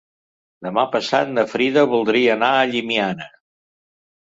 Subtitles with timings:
[0.67, 3.31] Demà passat na Frida voldria anar a Llimiana.